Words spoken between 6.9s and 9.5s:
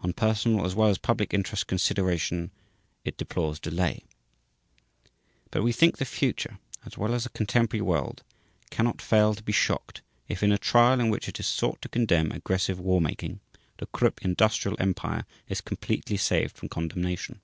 well as the contemporary world cannot fail to be